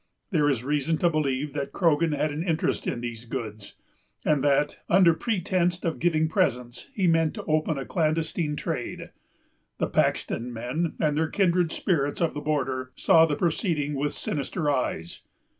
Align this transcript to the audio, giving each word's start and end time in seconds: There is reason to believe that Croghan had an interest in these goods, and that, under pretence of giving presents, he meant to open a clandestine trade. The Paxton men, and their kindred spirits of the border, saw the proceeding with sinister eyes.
There 0.31 0.49
is 0.49 0.63
reason 0.63 0.97
to 0.97 1.11
believe 1.11 1.53
that 1.53 1.73
Croghan 1.73 2.11
had 2.11 2.31
an 2.31 2.41
interest 2.41 2.87
in 2.87 3.01
these 3.01 3.25
goods, 3.25 3.75
and 4.25 4.43
that, 4.43 4.79
under 4.89 5.13
pretence 5.13 5.83
of 5.85 5.99
giving 5.99 6.27
presents, 6.27 6.89
he 6.95 7.05
meant 7.05 7.35
to 7.35 7.43
open 7.45 7.77
a 7.77 7.85
clandestine 7.85 8.55
trade. 8.55 9.11
The 9.77 9.85
Paxton 9.85 10.51
men, 10.51 10.95
and 10.99 11.15
their 11.15 11.29
kindred 11.29 11.71
spirits 11.71 12.19
of 12.19 12.33
the 12.33 12.41
border, 12.41 12.93
saw 12.95 13.27
the 13.27 13.35
proceeding 13.35 13.93
with 13.93 14.13
sinister 14.13 14.71
eyes. 14.71 15.21